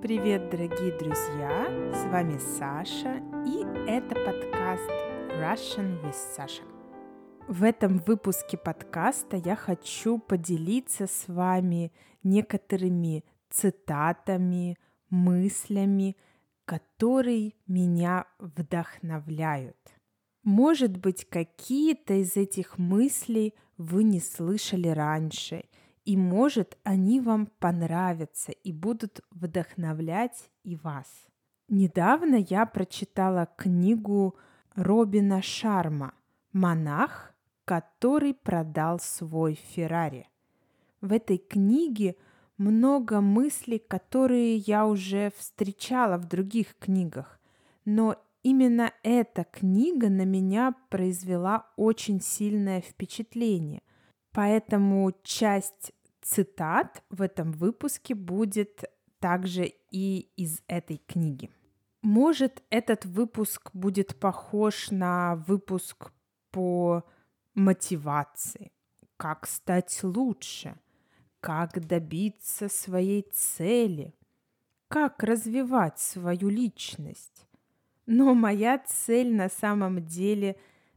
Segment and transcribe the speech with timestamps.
[0.00, 1.66] Привет, дорогие друзья!
[1.92, 4.88] С вами Саша, и это подкаст
[5.40, 6.62] Russian with Sasha.
[7.48, 11.92] В этом выпуске подкаста я хочу поделиться с вами
[12.22, 14.78] некоторыми цитатами,
[15.10, 16.16] мыслями,
[16.64, 19.96] которые меня вдохновляют.
[20.44, 25.64] Может быть, какие-то из этих мыслей вы не слышали раньше–
[26.08, 31.06] и может они вам понравятся и будут вдохновлять и вас.
[31.68, 34.34] Недавно я прочитала книгу
[34.74, 36.14] Робина Шарма
[36.54, 37.34] «Монах,
[37.66, 40.30] который продал свой Феррари».
[41.02, 42.16] В этой книге
[42.56, 47.38] много мыслей, которые я уже встречала в других книгах,
[47.84, 53.82] но именно эта книга на меня произвела очень сильное впечатление.
[54.32, 55.92] Поэтому часть
[56.28, 58.84] цитат в этом выпуске будет
[59.18, 61.50] также и из этой книги.
[62.02, 66.12] Может, этот выпуск будет похож на выпуск
[66.50, 67.04] по
[67.54, 68.70] мотивации,
[69.16, 70.78] как стать лучше,
[71.40, 74.14] как добиться своей цели,
[74.88, 77.46] как развивать свою личность.
[78.06, 80.56] Но моя цель на самом деле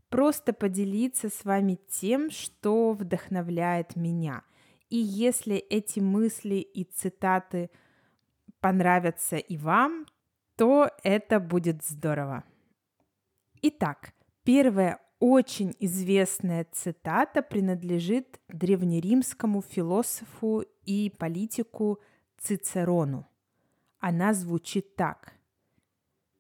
[0.10, 4.44] просто поделиться с вами тем, что вдохновляет меня–
[4.92, 7.72] и если эти мысли и цитаты
[8.60, 10.06] понравятся и вам,
[10.58, 12.44] то это будет здорово.
[13.62, 22.02] Итак, первая очень известная цитата принадлежит древнеримскому философу и политику
[22.38, 23.28] Цицерону.
[24.00, 25.34] Она звучит так.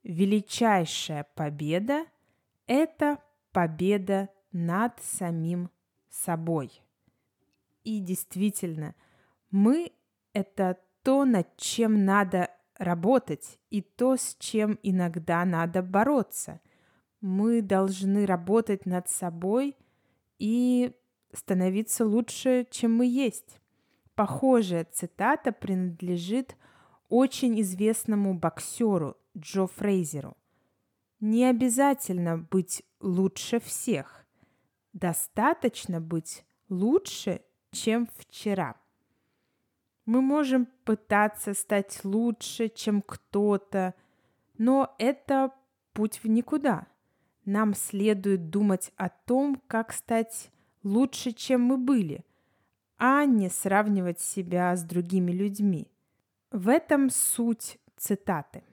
[0.03, 2.05] Величайшая победа–
[2.67, 3.19] это
[3.53, 5.69] победа над самим
[6.09, 6.81] собой.
[7.83, 8.95] И действительно,
[9.49, 9.91] мы—
[10.33, 16.61] это то, над чем надо работать, и то, с чем иногда надо бороться.
[17.21, 19.75] Мы должны работать над собой
[20.39, 20.94] и
[21.33, 23.59] становиться лучше, чем мы есть.
[24.16, 26.56] Похожая цитата принадлежит
[27.09, 30.35] очень известному боксеру Джо Фрейзеру.
[31.19, 34.25] Не обязательно быть лучше всех.
[34.94, 38.75] Достаточно быть лучше, чем вчера.
[40.05, 43.93] Мы можем пытаться стать лучше, чем кто-то,
[44.57, 45.51] но это
[45.93, 46.87] путь в никуда.
[47.45, 50.51] Нам следует думать о том, как стать
[50.83, 52.25] лучше, чем мы были,
[52.97, 55.88] а не сравнивать себя с другими людьми.
[56.51, 58.63] В этом суть цитаты.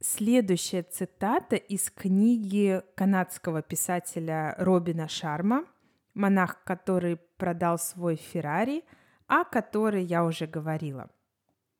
[0.00, 5.64] Следующая цитата из книги канадского писателя Робина Шарма–
[6.16, 8.84] монах, который продал свой Феррари,
[9.26, 11.10] о которой я уже говорила.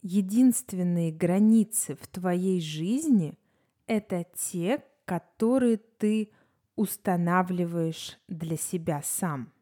[0.03, 3.39] Единственные границы в твоей жизни–
[3.87, 6.33] это те, которые ты
[6.77, 9.53] устанавливаешь для себя сам.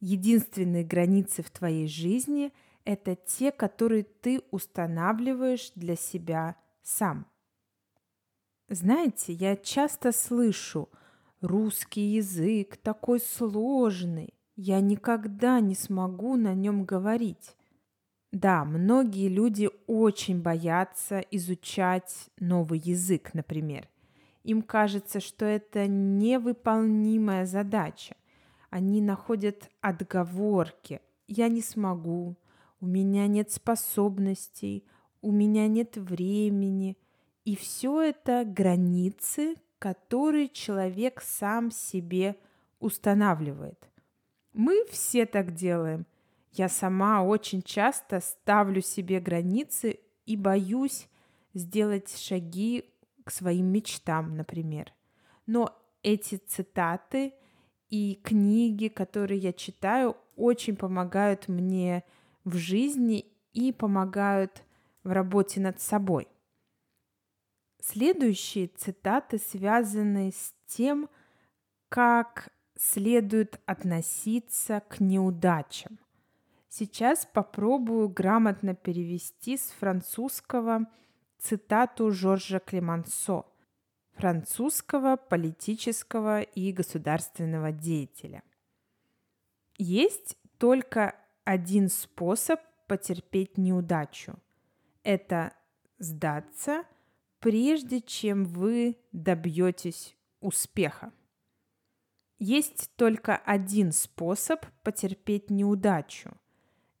[0.00, 2.52] Единственные границы в твоей жизни–
[2.84, 7.26] это те, которые ты устанавливаешь для себя сам.
[8.68, 10.90] Знаете, я часто слышу–
[11.42, 17.56] Русский язык такой сложный, я никогда не смогу на нем говорить.
[18.32, 23.88] Да, многие люди очень боятся изучать новый язык, например.
[24.44, 28.16] Им кажется, что это невыполнимая задача.
[28.70, 31.00] Они находят отговорки.
[31.28, 32.36] Я не смогу,
[32.80, 34.86] у меня нет способностей,
[35.20, 36.96] у меня нет времени.
[37.44, 42.34] И все это границы, который человек сам себе
[42.80, 43.88] устанавливает.
[44.52, 46.06] Мы все так делаем.
[46.50, 51.06] Я сама очень часто ставлю себе границы и боюсь
[51.54, 52.92] сделать шаги
[53.22, 54.92] к своим мечтам, например.
[55.46, 55.70] Но
[56.02, 57.34] эти цитаты
[57.88, 62.02] и книги, которые я читаю, очень помогают мне
[62.42, 64.64] в жизни и помогают
[65.04, 66.26] в работе над собой.
[67.88, 71.08] Следующие цитаты связаны с тем,
[71.88, 76.00] как следует относиться к неудачам.
[76.68, 80.86] Сейчас попробую грамотно перевести с французского
[81.38, 83.44] цитату Жоржа Клемансо,
[84.14, 88.42] французского политического и государственного деятеля.
[89.78, 92.58] Есть только один способ
[92.88, 94.34] потерпеть неудачу.
[95.04, 95.52] Это
[96.00, 96.82] сдаться–
[97.46, 101.12] прежде чем вы добьетесь успеха.
[102.40, 106.32] Есть только один способ потерпеть неудачу.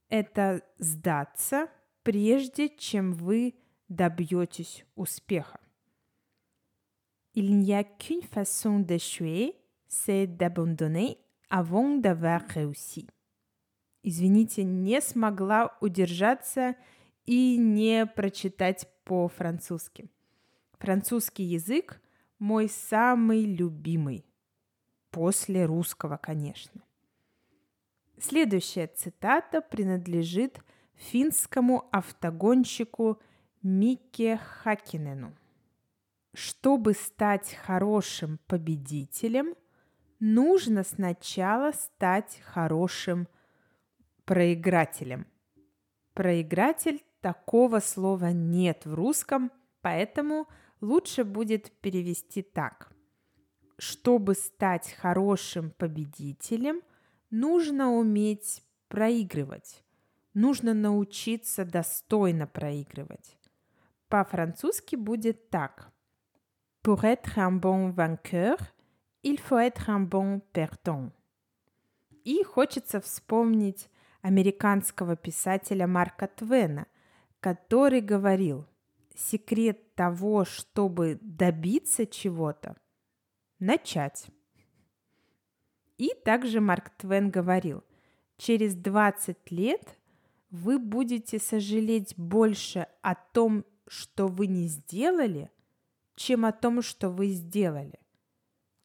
[0.08, 1.66] Это сдаться,
[2.04, 3.56] прежде чем вы
[3.88, 5.58] добьетесь успеха.
[7.34, 9.56] Il n'y a qu'une façon d'échouer,
[9.88, 11.18] c'est d'abandonner
[11.50, 13.08] avant d'avoir réussi.
[14.04, 16.76] Извините, не смогла удержаться
[17.24, 20.08] и не прочитать по-французски.
[20.78, 22.00] Французский язык
[22.38, 24.24] мой самый любимый.
[25.10, 26.82] После русского, конечно.
[28.18, 30.60] Следующая цитата принадлежит
[30.94, 33.20] финскому автогонщику
[33.62, 35.34] Микке Хакинену.
[36.34, 39.54] Чтобы стать хорошим победителем,
[40.20, 43.26] нужно сначала стать хорошим
[44.24, 45.26] проигрателем.
[46.12, 49.50] Проигратель такого слова нет в русском,
[49.80, 50.46] поэтому
[50.80, 52.92] лучше будет перевести так.
[53.78, 56.82] Чтобы стать хорошим победителем,
[57.30, 59.82] нужно уметь проигрывать.
[60.34, 63.38] Нужно научиться достойно проигрывать.
[64.08, 65.92] По-французски будет так.
[66.82, 68.56] Pour être un bon vainqueur,
[69.22, 71.10] il faut être un bon perdant.
[72.24, 73.88] И хочется вспомнить
[74.22, 76.86] американского писателя Марка Твена,
[77.40, 78.66] который говорил,
[79.16, 82.76] секрет того, чтобы добиться чего-то,
[83.58, 84.26] начать.
[85.96, 87.82] И также Марк Твен говорил,
[88.36, 89.98] через 20 лет
[90.50, 95.50] вы будете сожалеть больше о том, что вы не сделали,
[96.14, 97.98] чем о том, что вы сделали.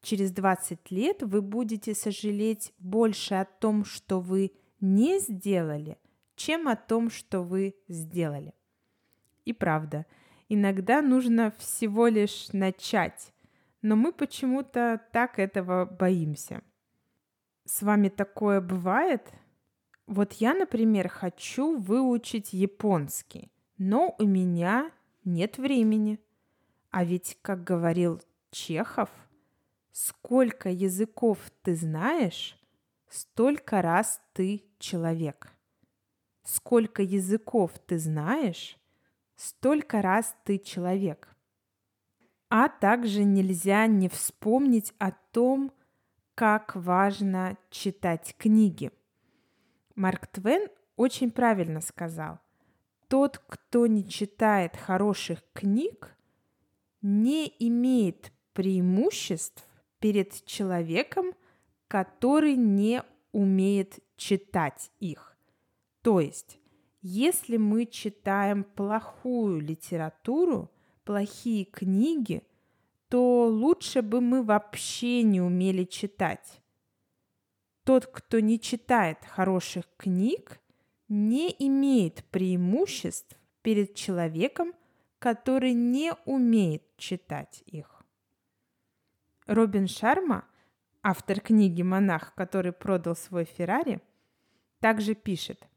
[0.02, 5.98] Через 20 лет вы будете сожалеть больше о том, что вы не сделали,
[6.34, 8.52] чем о том, что вы сделали.
[9.44, 10.06] И правда,
[10.52, 13.32] иногда нужно всего лишь начать,
[13.80, 16.62] но мы почему-то так этого боимся.
[17.64, 19.30] С вами такое бывает?
[20.06, 24.90] Вот я, например, хочу выучить японский, но у меня
[25.24, 26.18] нет времени–
[26.92, 28.20] а ведь, как говорил
[28.50, 29.08] Чехов,
[29.92, 32.60] сколько языков ты знаешь,
[33.08, 35.50] столько раз ты человек.
[36.44, 38.76] Сколько языков ты знаешь,
[39.42, 41.28] столько раз ты человек.
[42.48, 45.72] А также нельзя не вспомнить о том,
[46.34, 48.92] как важно читать книги.
[49.94, 52.38] Марк Твен очень правильно сказал.
[53.08, 56.16] Тот, кто не читает хороших книг,
[57.00, 59.64] не имеет преимуществ
[59.98, 61.32] перед человеком,
[61.88, 63.02] который не
[63.32, 65.36] умеет читать их.
[66.02, 66.58] То есть,
[67.02, 70.70] если мы читаем плохую литературу,
[71.04, 72.42] плохие книги,
[73.08, 76.60] то лучше бы мы вообще не умели читать.
[77.84, 80.60] Тот, кто не читает хороших книг,
[81.08, 84.72] не имеет преимуществ перед человеком,
[85.18, 88.04] который не умеет читать их.
[89.46, 90.46] Робин Шарма,
[91.02, 94.00] автор книги «Монах, который продал свой Феррари»,
[94.80, 95.68] также пишет,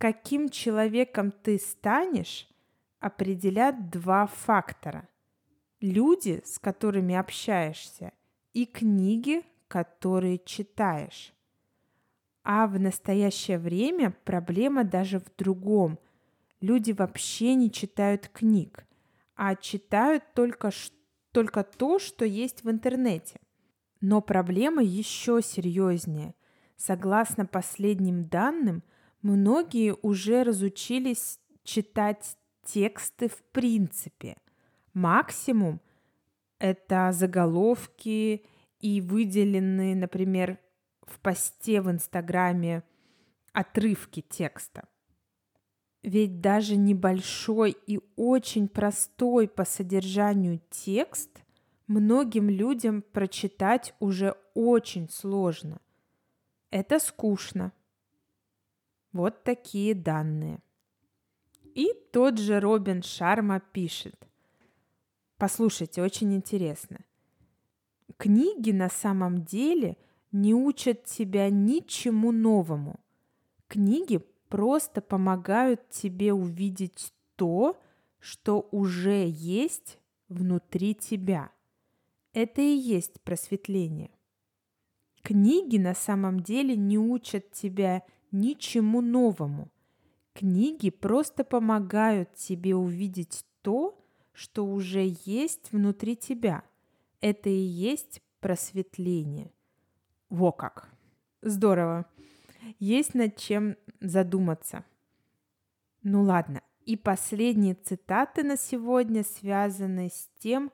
[0.00, 2.48] каким человеком ты станешь,
[3.00, 5.06] определят два фактора.
[5.78, 8.12] Люди, с которыми общаешься,
[8.54, 11.34] и книги, которые читаешь.
[12.42, 15.98] А в настоящее время проблема даже в другом–
[16.62, 18.86] люди вообще не читают книг,
[19.34, 20.70] а читают только,
[21.30, 23.38] только то, что есть в интернете.
[24.00, 26.34] Но проблема еще серьезнее.
[26.76, 28.82] Согласно последним данным,
[29.22, 34.36] многие уже разучились читать тексты в принципе.
[34.92, 35.80] Максимум–
[36.58, 38.44] это заголовки
[38.80, 40.58] и выделенные, например,
[41.02, 42.82] в посте в Инстаграме
[43.52, 44.88] отрывки текста.
[46.02, 51.42] Ведь даже небольшой и очень простой по содержанию текст
[51.86, 55.80] многим людям прочитать уже очень сложно.
[56.70, 57.72] Это скучно.
[59.12, 60.60] Вот такие данные.
[61.74, 64.28] И тот же Робин Шарма пишет.
[65.36, 67.00] Послушайте, очень интересно.
[68.16, 69.96] Книги на самом деле
[70.32, 73.00] не учат тебя ничему новому.
[73.66, 77.80] Книги просто помогают тебе увидеть то,
[78.18, 79.98] что уже есть
[80.28, 81.50] внутри тебя.
[82.32, 84.10] Это и есть просветление.
[85.22, 88.02] Книги на самом деле не учат тебя
[88.32, 89.70] ничему новому.
[90.32, 94.00] Книги просто помогают тебе увидеть то,
[94.32, 96.62] что уже есть внутри тебя.
[97.20, 99.52] Это и есть просветление.
[100.28, 100.88] Во как!
[101.42, 102.06] Здорово!
[102.78, 104.84] Есть над чем задуматься.
[106.02, 110.72] Ну ладно, и последние цитаты на сегодня связаны с тем,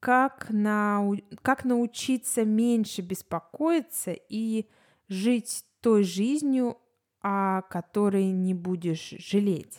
[0.00, 1.16] как, нау...
[1.42, 4.68] как научиться меньше беспокоиться и
[5.08, 6.78] жить той жизнью,
[7.20, 9.78] о которой не будешь жалеть.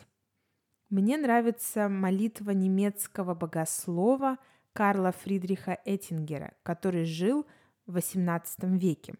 [0.89, 4.37] Мне нравится молитва немецкого богослова
[4.71, 7.45] Карла Фридриха Эттингера, который жил
[7.87, 9.15] в XVIII веке.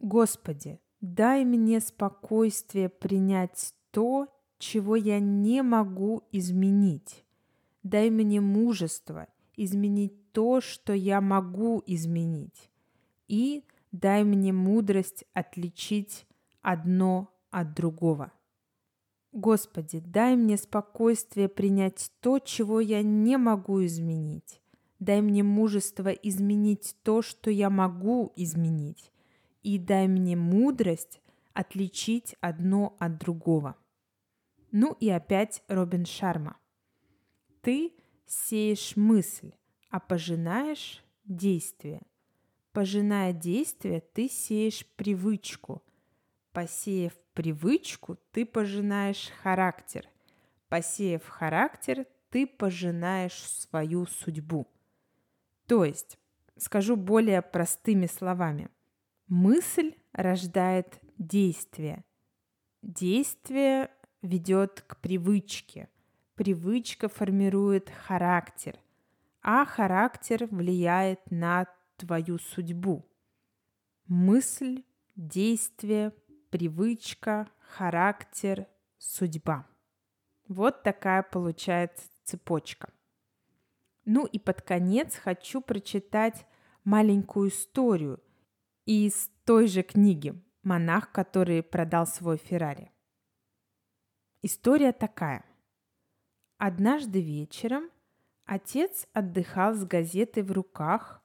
[0.00, 4.26] Господи, дай мне спокойствие принять то,
[4.58, 7.24] чего я не могу изменить.
[7.84, 12.72] Дай мне мужество изменить то, что я могу изменить.
[13.28, 13.62] И
[14.00, 16.26] дай мне мудрость отличить
[16.62, 18.32] одно от другого.
[19.32, 24.60] Господи, дай мне спокойствие принять то, чего я не могу изменить.
[24.98, 29.12] Дай мне мужество изменить то, что я могу изменить.
[29.62, 31.20] И дай мне мудрость
[31.52, 33.76] отличить одно от другого.
[34.72, 36.56] Ну и опять Робин Шарма.
[37.60, 37.92] Ты
[38.26, 39.52] сеешь мысль,
[39.90, 42.02] а пожинаешь действие.
[42.76, 45.82] Пожиная действие, ты сеешь привычку.
[46.52, 50.06] Посеяв привычку, ты пожинаешь характер.
[50.68, 54.66] Посеяв характер, ты пожинаешь свою судьбу.
[55.66, 56.18] То есть,
[56.58, 58.68] скажу более простыми словами,
[59.26, 62.04] мысль рождает действие.
[62.82, 63.90] Действие
[64.20, 65.88] ведет к привычке.
[66.34, 68.78] Привычка формирует характер,
[69.40, 73.08] а характер влияет на твою судьбу.
[74.06, 74.84] Мысль,
[75.16, 76.12] действие,
[76.50, 78.66] привычка, характер,
[78.98, 79.66] судьба.
[80.48, 82.92] Вот такая получается цепочка.
[84.04, 86.46] Ну и под конец хочу прочитать
[86.84, 88.22] маленькую историю
[88.84, 92.92] из той же книги «Монах, который продал свой Феррари».
[94.42, 95.44] История такая.
[96.58, 97.90] Однажды вечером
[98.44, 101.20] отец отдыхал с газетой в руках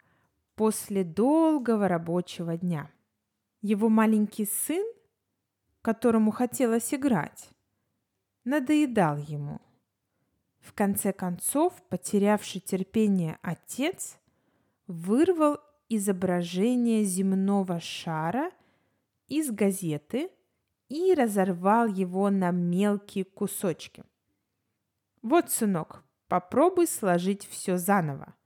[0.62, 2.92] после долгого рабочего дня.
[3.64, 4.86] Его маленький сын
[5.82, 7.50] которому хотелось играть,
[8.44, 9.60] надоедал ему.
[10.60, 14.20] В конце концов, потерявший терпение отец
[14.86, 15.58] вырвал
[15.90, 18.52] изображение земного шара
[19.28, 20.30] из газеты
[20.90, 24.04] и разорвал его на мелкие кусочки.
[25.24, 28.36] «Вот, сынок, попробуй сложить все заново»,—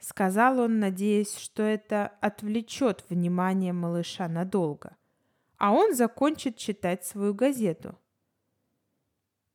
[0.00, 4.96] сказал он, надеясь, что это отвлечет внимание малыша надолго
[5.60, 7.98] а он закончит читать свою газету.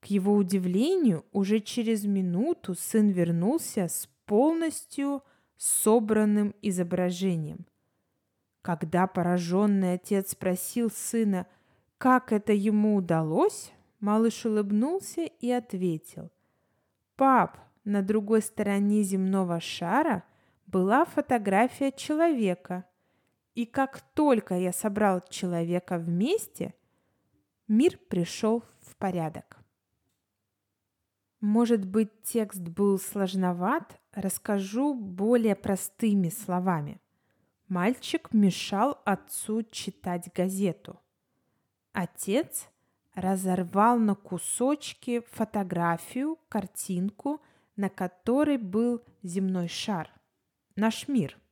[0.02, 5.24] К его удивлению, уже через минуту сын вернулся с полностью
[5.58, 7.66] собранным изображением.
[8.62, 11.48] Когда пораженный отец спросил сына,
[11.98, 16.30] как это ему удалось, малыш улыбнулся и ответил.
[17.16, 20.24] «Пап, на другой стороне земного шара
[20.76, 22.86] была фотография человека–
[23.56, 26.76] и как только я собрал человека вместе,
[27.68, 29.58] мир пришел в порядок.
[31.40, 37.00] Может быть, текст был сложноват, расскажу более простыми словами.
[37.70, 41.00] Мальчик мешал отцу читать газету.
[41.94, 42.68] Отец
[43.14, 47.42] разорвал на кусочки фотографию, картинку,
[47.78, 50.12] на которой был земной шар,
[50.76, 51.38] наш мир–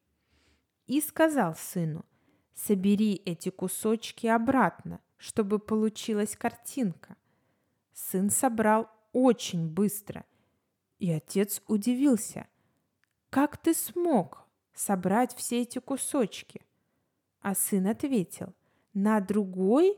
[0.86, 2.06] и сказал сыну,
[2.53, 7.15] собери эти кусочки обратно, чтобы получилась картинка.
[7.94, 10.25] Сын собрал очень быстро,
[11.00, 12.48] и отец удивился.
[13.30, 16.62] «Как ты смог собрать все эти кусочки?»
[17.42, 18.53] А сын ответил,
[18.94, 19.98] на другой,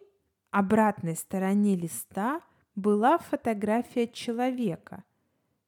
[0.52, 2.42] обратной стороне листа
[2.76, 5.04] была фотография человека.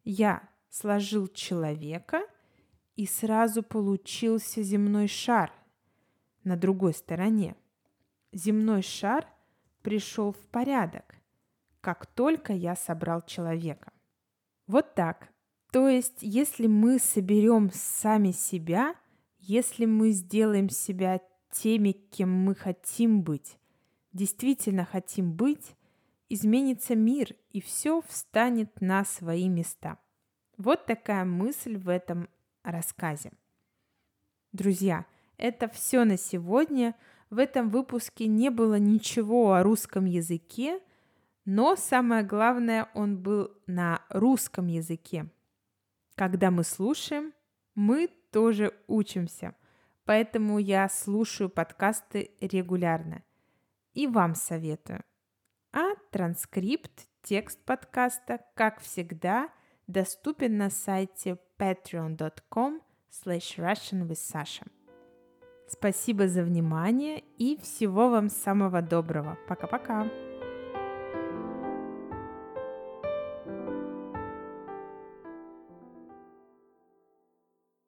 [0.03, 2.21] Я сложил человека–
[2.97, 5.53] и сразу получился земной шар
[6.43, 7.55] на другой стороне.
[8.33, 9.27] Земной шар
[9.83, 11.15] пришел в порядок,
[11.79, 13.93] как только я собрал человека.
[14.65, 15.29] Вот так.
[15.71, 18.95] То есть, если мы соберем сами себя,
[19.39, 23.57] если мы сделаем себя теми, кем мы хотим быть,
[24.11, 25.75] действительно хотим быть,
[26.29, 29.99] изменится мир, и все встанет на свои места.
[30.57, 32.27] Вот такая мысль в этом
[32.71, 33.31] рассказе.
[34.51, 35.05] Друзья,
[35.37, 36.95] это все на сегодня.
[37.29, 40.79] В этом выпуске не было ничего о русском языке,
[41.45, 45.29] но самое главное, он был на русском языке.
[46.15, 47.33] Когда мы слушаем,
[47.75, 49.55] мы тоже учимся.
[50.05, 53.23] Поэтому я слушаю подкасты регулярно.
[53.93, 55.03] И вам советую.
[55.73, 59.49] А транскрипт Текст подкаста, как всегда,
[59.85, 64.67] доступен на сайте patreon.com slash Russian with Sasha.
[65.67, 69.37] Спасибо за внимание и всего вам самого доброго.
[69.47, 70.07] Пока-пока.